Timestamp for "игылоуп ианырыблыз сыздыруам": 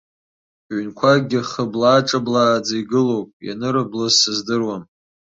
2.81-4.83